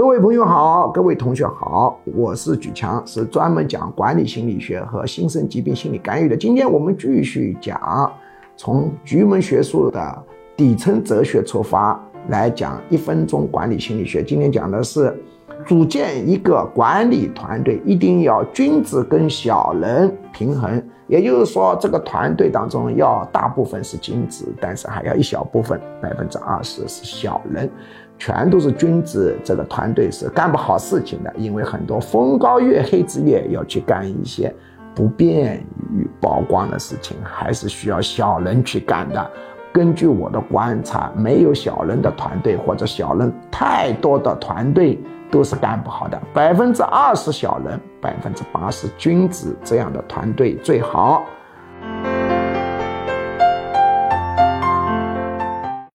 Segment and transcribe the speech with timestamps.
[0.00, 6.34] 各位朋友好，各位同学好，我是举强，是专门讲管理心理学和新生疾病心理干预的。
[6.34, 8.10] 今天我们继续讲，
[8.56, 10.24] 从局门学术的
[10.56, 14.22] 底层哲学出发来讲一分钟管理心理学。
[14.22, 15.14] 今天讲的是，
[15.66, 27.70] 组建一个管理团队一定要君子跟小人平衡，也就是说，这个团队当中要大部分是君子，但是还要一小部分，百分之二十是小人。
[28.18, 34.54] 全都是君子，这个团队是干不好事情的，因为很多风高月黑之夜要去干一些
[34.94, 35.56] 不便
[35.96, 39.30] 于曝光的事情，还是需要小人去干的。
[39.72, 44.98] 根据我的观察，没有小人的团队或者小人太多的团队
[45.30, 46.20] 都是干不好的。
[46.34, 51.24] 百分之二十小人，百分之八十君子，这样的团队最好。